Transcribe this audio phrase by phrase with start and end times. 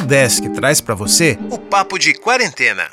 [0.00, 2.84] Desk traz para você o Papo de Quarentena.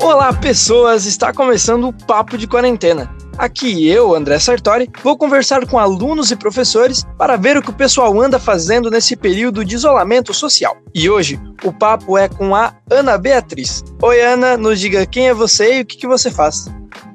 [0.00, 1.06] Olá, pessoas!
[1.06, 3.21] Está começando o Papo de Quarentena.
[3.42, 7.74] Aqui eu, André Sartori, vou conversar com alunos e professores para ver o que o
[7.74, 10.76] pessoal anda fazendo nesse período de isolamento social.
[10.94, 13.82] E hoje o papo é com a Ana Beatriz.
[14.00, 16.66] Oi, Ana, nos diga quem é você e o que, que você faz.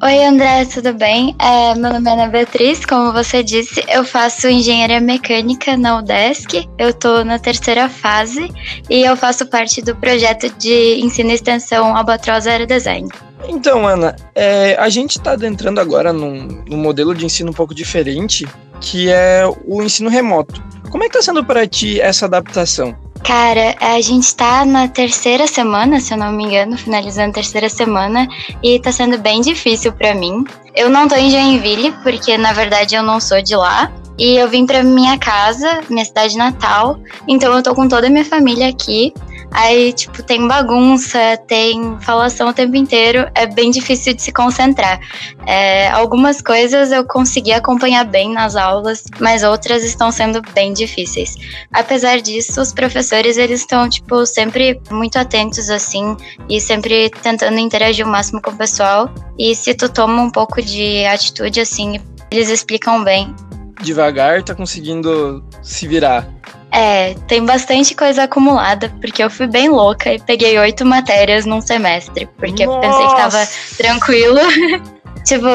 [0.03, 1.33] Oi, André, tudo bem?
[1.39, 6.67] É, meu nome é Ana Beatriz, como você disse, eu faço engenharia mecânica na UDESC,
[6.77, 8.51] eu estou na terceira fase
[8.89, 13.07] e eu faço parte do projeto de ensino e extensão Albatroz Aerodesign.
[13.47, 17.73] Então, Ana, é, a gente está adentrando agora num, num, modelo de ensino um pouco
[17.73, 18.45] diferente,
[18.81, 20.61] que é o ensino remoto.
[20.89, 22.95] Como é que está sendo para ti essa adaptação?
[23.23, 27.67] Cara, a gente tá na terceira semana, se eu não me engano, finalizando a terceira
[27.67, 28.27] semana,
[28.63, 30.45] e tá sendo bem difícil para mim.
[30.75, 33.91] Eu não tô em Joinville, porque na verdade eu não sou de lá.
[34.17, 38.09] E eu vim pra minha casa, minha cidade natal, então eu tô com toda a
[38.09, 39.13] minha família aqui.
[39.51, 44.99] Aí, tipo, tem bagunça, tem falação o tempo inteiro, é bem difícil de se concentrar.
[45.45, 51.35] É, algumas coisas eu consegui acompanhar bem nas aulas, mas outras estão sendo bem difíceis.
[51.71, 56.15] Apesar disso, os professores, eles estão, tipo, sempre muito atentos, assim,
[56.49, 59.09] e sempre tentando interagir o máximo com o pessoal.
[59.39, 63.33] E se tu toma um pouco de atitude, assim, eles explicam bem.
[63.81, 66.27] Devagar, tá conseguindo se virar.
[66.71, 71.61] É, tem bastante coisa acumulada, porque eu fui bem louca e peguei oito matérias num
[71.61, 72.77] semestre, porque Nossa.
[72.77, 74.39] eu pensei que tava tranquilo.
[75.25, 75.47] tipo,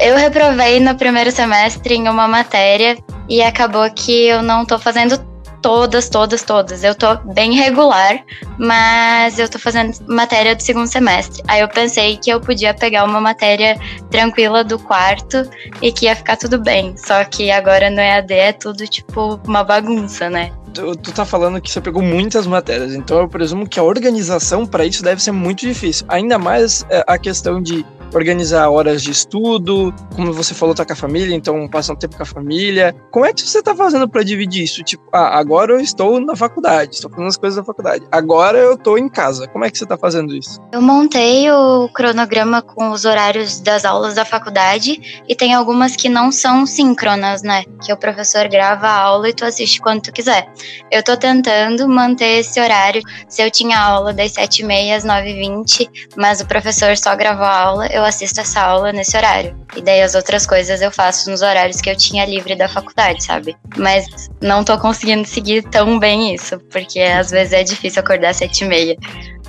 [0.00, 5.18] eu reprovei no primeiro semestre em uma matéria e acabou que eu não tô fazendo
[5.62, 6.84] todas, todas, todas.
[6.84, 8.24] Eu tô bem regular,
[8.58, 11.42] mas eu tô fazendo matéria do segundo semestre.
[11.48, 13.78] Aí eu pensei que eu podia pegar uma matéria
[14.10, 15.48] tranquila do quarto
[15.80, 16.96] e que ia ficar tudo bem.
[16.96, 20.52] Só que agora no EAD é tudo tipo uma bagunça, né?
[20.72, 24.64] Tu, tu tá falando que você pegou muitas matérias, então eu presumo que a organização
[24.64, 26.06] para isso deve ser muito difícil.
[26.08, 30.92] Ainda mais é, a questão de organizar horas de estudo, como você falou, tá com
[30.92, 32.94] a família, então passa um tempo com a família.
[33.10, 34.82] Como é que você tá fazendo para dividir isso?
[34.82, 38.04] Tipo, ah, agora eu estou na faculdade, estou fazendo as coisas da faculdade.
[38.10, 39.48] Agora eu tô em casa.
[39.48, 40.60] Como é que você tá fazendo isso?
[40.72, 46.08] Eu montei o cronograma com os horários das aulas da faculdade e tem algumas que
[46.08, 47.64] não são síncronas, né?
[47.82, 50.52] Que o professor grava a aula e tu assiste quando tu quiser.
[50.90, 53.02] Eu tô tentando manter esse horário.
[53.28, 57.86] Se eu tinha aula das 7h30 às 9h20, mas o professor só gravou a aula,
[57.86, 59.56] eu assisto essa aula nesse horário.
[59.76, 63.24] E daí as outras coisas eu faço nos horários que eu tinha livre da faculdade,
[63.24, 63.56] sabe?
[63.76, 68.36] Mas não tô conseguindo seguir tão bem isso, porque às vezes é difícil acordar às
[68.36, 68.96] sete e meia.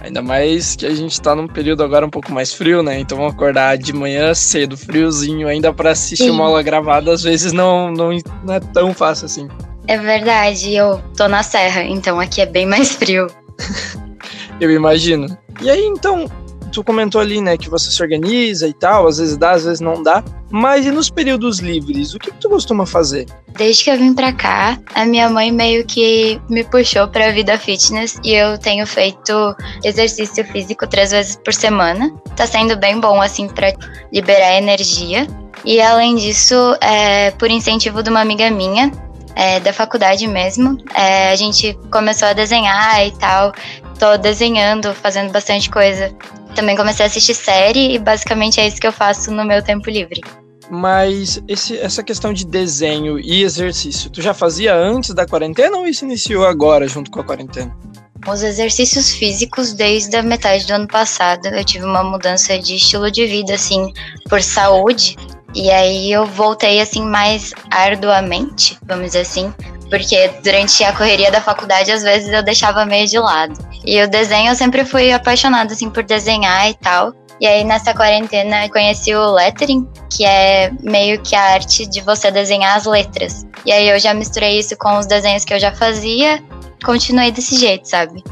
[0.02, 3.00] Ainda mais que a gente tá num período agora um pouco mais frio, né?
[3.00, 6.32] Então acordar de manhã cedo, friozinho, ainda para assistir Sim.
[6.32, 8.10] uma aula gravada, às vezes não, não,
[8.44, 9.48] não é tão fácil assim.
[9.88, 13.28] É verdade, eu tô na serra, então aqui é bem mais frio.
[14.60, 15.38] eu imagino.
[15.62, 16.26] E aí, então,
[16.72, 19.82] tu comentou ali, né, que você se organiza e tal, às vezes dá, às vezes
[19.82, 20.24] não dá.
[20.50, 23.26] Mas e nos períodos livres, o que, que tu costuma fazer?
[23.58, 27.58] Desde que eu vim pra cá, a minha mãe meio que me puxou pra vida
[27.58, 32.12] fitness e eu tenho feito exercício físico três vezes por semana.
[32.36, 33.74] Tá sendo bem bom, assim, pra
[34.12, 35.28] liberar energia.
[35.64, 38.92] E além disso, é, por incentivo de uma amiga minha,
[39.36, 43.52] é, da faculdade mesmo, é, a gente começou a desenhar e tal.
[44.00, 46.14] Tô desenhando, fazendo bastante coisa
[46.56, 49.90] também comecei a assistir série e basicamente é isso que eu faço no meu tempo
[49.90, 50.22] livre.
[50.70, 55.86] Mas esse, essa questão de desenho e exercício, tu já fazia antes da quarentena ou
[55.86, 57.76] isso iniciou agora, junto com a quarentena?
[58.26, 61.48] Os exercícios físicos desde a metade do ano passado.
[61.48, 63.92] Eu tive uma mudança de estilo de vida, assim,
[64.30, 65.18] por saúde.
[65.54, 69.54] E aí eu voltei, assim, mais arduamente, vamos dizer assim,
[69.92, 73.54] porque durante a correria da faculdade, às vezes eu deixava meio de lado.
[73.86, 77.14] E o desenho eu sempre fui apaixonada, assim, por desenhar e tal.
[77.42, 82.00] E aí, nessa quarentena, eu conheci o lettering, que é meio que a arte de
[82.02, 83.46] você desenhar as letras.
[83.66, 86.42] E aí, eu já misturei isso com os desenhos que eu já fazia,
[86.86, 88.24] continuei desse jeito, sabe?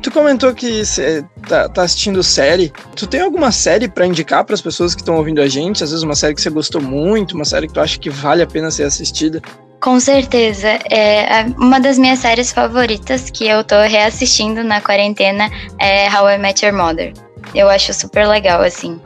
[0.00, 2.72] Tu comentou que você tá, tá, assistindo série.
[2.96, 5.84] Tu tem alguma série para indicar para as pessoas que estão ouvindo a gente?
[5.84, 8.42] Às vezes uma série que você gostou muito, uma série que tu acha que vale
[8.42, 9.40] a pena ser assistida?
[9.82, 10.78] Com certeza.
[10.88, 15.50] É, uma das minhas séries favoritas que eu tô reassistindo na quarentena
[15.80, 17.12] é How I Met Your Mother.
[17.52, 19.00] Eu acho super legal, assim.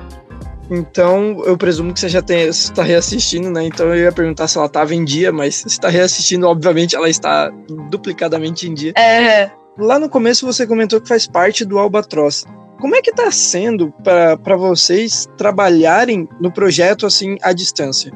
[0.71, 3.65] Então, eu presumo que você já está reassistindo, né?
[3.65, 7.09] Então eu ia perguntar se ela estava em dia, mas se está reassistindo, obviamente ela
[7.09, 7.51] está
[7.89, 8.93] duplicadamente em dia.
[8.99, 9.87] Uhum.
[9.87, 12.45] Lá no começo você comentou que faz parte do Albatroz.
[12.79, 18.13] Como é que está sendo para vocês trabalharem no projeto assim à distância?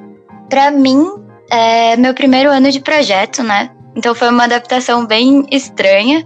[0.51, 3.71] Para mim, é meu primeiro ano de projeto, né?
[3.97, 6.25] Então foi uma adaptação bem estranha,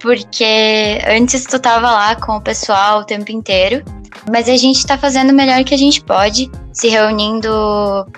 [0.00, 3.82] porque antes tu tava lá com o pessoal o tempo inteiro,
[4.30, 7.48] mas a gente tá fazendo o melhor que a gente pode, se reunindo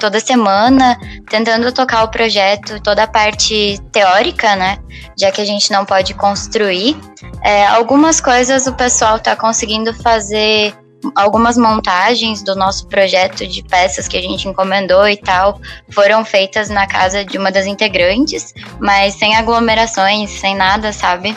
[0.01, 0.99] toda semana,
[1.31, 4.79] tentando tocar o projeto, toda a parte teórica, né?
[5.19, 6.97] Já que a gente não pode construir.
[7.45, 10.75] É, algumas coisas o pessoal tá conseguindo fazer
[11.15, 15.61] algumas montagens do nosso projeto de peças que a gente encomendou e tal
[15.91, 21.37] foram feitas na casa de uma das integrantes, mas sem aglomerações, sem nada, sabe?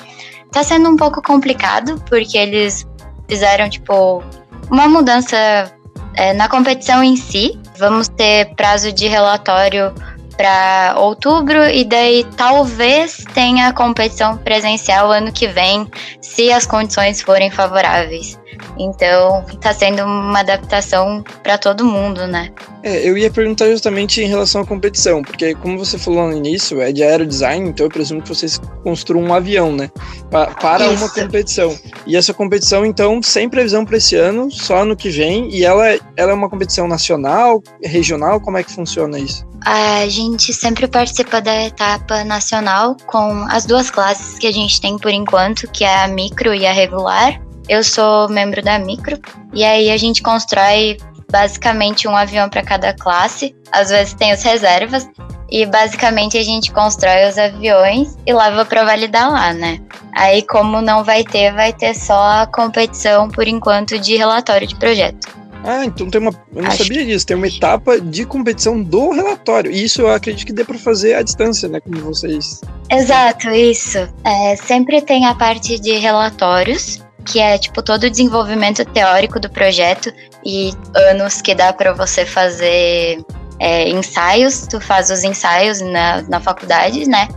[0.52, 2.88] Tá sendo um pouco complicado porque eles
[3.30, 4.24] fizeram tipo
[4.70, 5.72] uma mudança
[6.16, 7.58] é, na competição em si.
[7.78, 9.94] Vamos ter prazo de relatório
[10.36, 15.88] para outubro e daí talvez tenha competição presencial ano que vem,
[16.20, 18.41] se as condições forem favoráveis.
[18.78, 22.52] Então, está sendo uma adaptação para todo mundo, né?
[22.84, 26.82] É, eu ia perguntar justamente em relação à competição, porque como você falou no início,
[26.82, 29.90] é de aerodesign, então eu presumo que vocês construam um avião, né?
[30.32, 31.04] para Isso.
[31.04, 31.78] uma competição.
[32.08, 35.88] E essa competição, então, sem previsão para esse ano, só ano que vem, e ela,
[36.16, 39.46] ela é uma competição nacional, regional, como é que funciona isso?
[39.64, 44.98] A gente sempre participa da etapa nacional com as duas classes que a gente tem
[44.98, 47.40] por enquanto, que é a micro e a regular.
[47.70, 49.20] Eu sou membro da micro
[49.54, 50.98] e aí a gente constrói
[51.32, 53.56] basicamente um avião para cada classe.
[53.72, 55.08] Às vezes tem os reservas
[55.50, 59.80] e basicamente a gente constrói os aviões e leva para validar lá, né?
[60.16, 64.76] Aí como não vai ter, vai ter só a competição por enquanto de relatório de
[64.76, 65.42] projeto.
[65.64, 66.32] Ah, então tem uma.
[66.56, 67.26] Eu não Acho sabia disso.
[67.26, 69.72] Tem uma etapa de competição do relatório.
[69.72, 71.80] E isso eu acredito que dê para fazer à distância, né?
[71.80, 72.62] Como vocês.
[72.90, 74.00] Exato, isso.
[74.24, 79.50] É, sempre tem a parte de relatórios, que é tipo todo o desenvolvimento teórico do
[79.50, 80.14] projeto
[80.46, 83.24] e anos que dá para você fazer
[83.60, 84.68] é, ensaios.
[84.68, 87.28] Tu faz os ensaios na, na faculdade, né?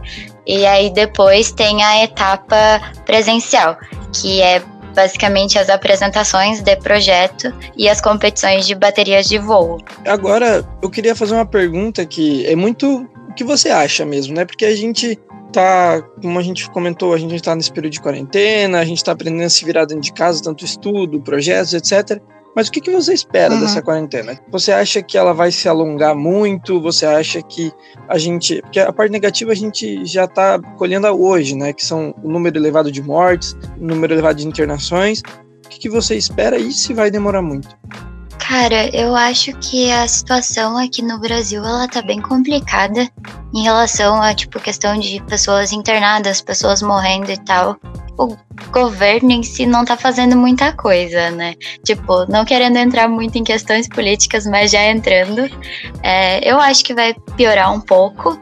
[0.47, 3.79] E aí depois tem a etapa presencial,
[4.13, 4.63] que é
[4.95, 9.79] basicamente as apresentações de projeto e as competições de baterias de voo.
[10.07, 14.45] Agora, eu queria fazer uma pergunta que é muito o que você acha mesmo, né?
[14.45, 15.19] Porque a gente
[15.55, 19.13] tá, como a gente comentou, a gente está nesse período de quarentena, a gente está
[19.13, 22.21] aprendendo a se virar dentro de casa, tanto estudo, projetos, etc.
[22.55, 23.61] Mas o que, que você espera uhum.
[23.61, 24.39] dessa quarentena?
[24.51, 26.81] Você acha que ela vai se alongar muito?
[26.81, 27.73] Você acha que
[28.09, 28.61] a gente.
[28.63, 31.73] Porque a parte negativa a gente já está colhendo hoje, né?
[31.73, 35.21] Que são o número elevado de mortes, o número elevado de internações.
[35.65, 37.77] O que, que você espera e se vai demorar muito?
[38.47, 43.09] Cara, eu acho que a situação aqui no Brasil ela tá bem complicada
[43.55, 47.75] em relação a tipo questão de pessoas internadas, pessoas morrendo e tal
[48.19, 48.37] o
[48.71, 51.55] governo em si não tá fazendo muita coisa, né?
[51.85, 55.51] Tipo, não querendo entrar muito em questões políticas, mas já entrando,
[56.03, 58.41] é, eu acho que vai piorar um pouco,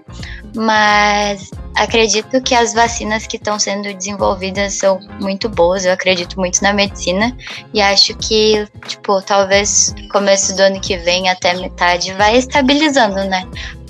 [0.55, 6.63] mas acredito que as vacinas que estão sendo desenvolvidas são muito boas, eu acredito muito
[6.63, 7.35] na medicina
[7.73, 13.49] e acho que, tipo, talvez começo do ano que vem até metade vai estabilizando, né?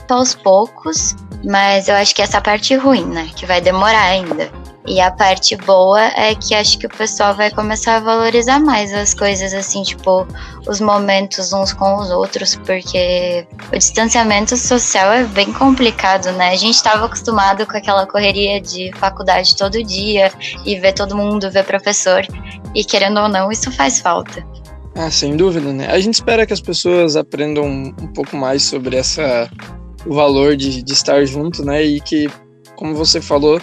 [0.08, 3.30] Aos poucos, mas eu acho que essa parte ruim, né?
[3.34, 4.52] Que vai demorar ainda.
[4.86, 8.92] E a parte boa é que acho que o pessoal vai começar a valorizar mais
[8.92, 10.26] as coisas, assim, tipo,
[10.66, 16.50] os momentos uns com os outros, porque o distanciamento social é bem complicado, né?
[16.50, 20.32] A gente estava acostumado com aquela correria de faculdade todo dia
[20.66, 22.26] e ver todo mundo, ver professor,
[22.74, 24.44] e querendo ou não, isso faz falta.
[24.96, 25.86] Ah, sem dúvida, né?
[25.86, 29.48] A gente espera que as pessoas aprendam um pouco mais sobre essa
[30.04, 31.82] o valor de, de estar junto, né?
[31.82, 32.28] E que,
[32.76, 33.60] como você falou,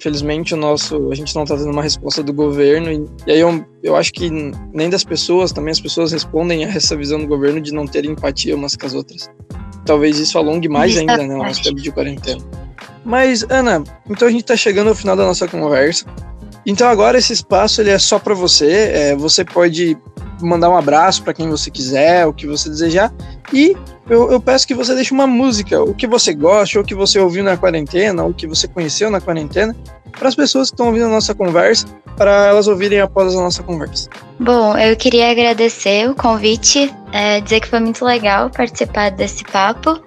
[0.00, 2.90] Felizmente, o nosso, a gente não está tendo uma resposta do governo.
[2.90, 4.30] E, e, aí eu, eu acho que
[4.72, 8.04] nem das pessoas, também as pessoas respondem a essa visão do governo de não ter
[8.04, 9.30] empatia umas com as outras.
[9.84, 12.40] Talvez isso alongue mais ainda, né, o nosso tempo de quarentena.
[13.04, 16.06] Mas, Ana, então a gente está chegando ao final da nossa conversa.
[16.64, 18.90] Então agora esse espaço ele é só para você.
[18.92, 19.96] É, você pode
[20.40, 23.12] mandar um abraço para quem você quiser, o que você desejar.
[23.52, 23.76] E
[24.08, 26.94] eu, eu, peço que você deixe uma música, o que você gosta, ou o que
[26.94, 29.74] você ouviu na quarentena, ou que você conheceu na quarentena,
[30.18, 33.62] para as pessoas que estão ouvindo a nossa conversa, para elas ouvirem após a nossa
[33.62, 34.10] conversa.
[34.38, 39.98] Bom, eu queria agradecer o convite, é, dizer que foi muito legal participar desse papo.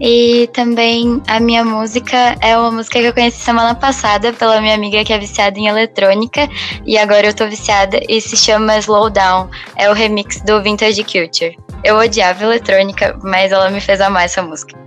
[0.00, 4.74] E também a minha música é uma música que eu conheci semana passada pela minha
[4.74, 6.48] amiga que é viciada em eletrônica.
[6.84, 9.48] E agora eu tô viciada e se chama Slow Down.
[9.76, 11.56] É o remix do Vintage Culture.
[11.84, 14.78] Eu odiava eletrônica, mas ela me fez amar essa música.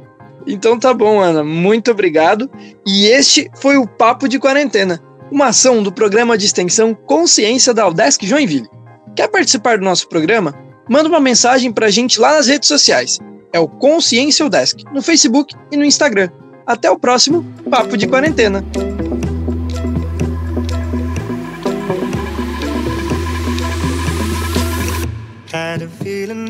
[0.47, 1.43] Então tá bom, Ana.
[1.43, 2.49] Muito obrigado.
[2.85, 7.87] E este foi o Papo de Quarentena, uma ação do programa de extensão Consciência da
[7.87, 8.69] Udesc Joinville.
[9.15, 10.53] Quer participar do nosso programa?
[10.87, 13.19] Manda uma mensagem pra gente lá nas redes sociais.
[13.51, 16.29] É o Consciência Udesc, no Facebook e no Instagram.
[16.67, 18.63] Até o próximo Papo de Quarentena.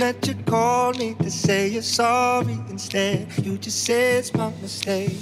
[0.05, 3.27] That you called me to say you're sorry instead.
[3.43, 5.17] You just said it's my mistake.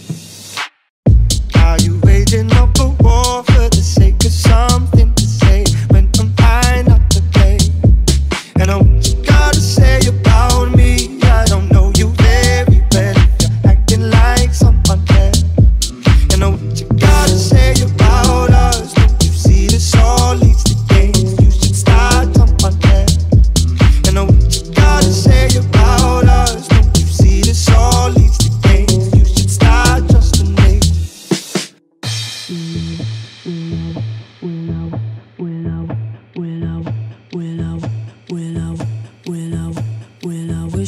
[1.56, 5.64] Are you waging up a war for the sake of something to say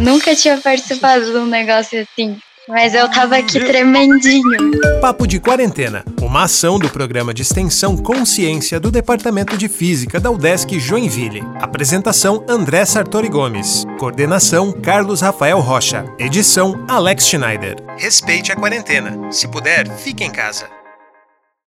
[0.00, 2.38] Nunca tinha participado de um negócio assim.
[2.68, 5.00] Mas eu tava aqui tremendinho.
[5.00, 10.30] Papo de Quarentena, uma ação do programa de extensão Consciência do Departamento de Física da
[10.30, 11.42] UDESC Joinville.
[11.62, 13.86] Apresentação André Sartori Gomes.
[13.98, 16.04] Coordenação Carlos Rafael Rocha.
[16.18, 17.76] Edição Alex Schneider.
[17.96, 19.32] Respeite a quarentena.
[19.32, 20.77] Se puder, fique em casa.